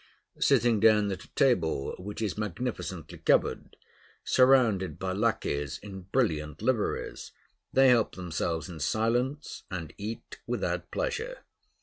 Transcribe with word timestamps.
Sitting 0.39 0.79
down 0.79 1.11
at 1.11 1.25
a 1.25 1.31
table 1.35 1.93
which 1.99 2.23
is 2.23 2.35
magnificently 2.35 3.19
covered, 3.19 3.75
surrounded 4.23 4.97
by 4.97 5.11
lackeys 5.13 5.77
in 5.77 6.07
brilliant 6.11 6.63
liveries, 6.63 7.33
they 7.71 7.89
help 7.89 8.15
themselves 8.15 8.67
in 8.67 8.79
silence, 8.79 9.61
and 9.69 9.93
eat 9.99 10.39
without 10.47 10.89
pleasure. 10.89 11.43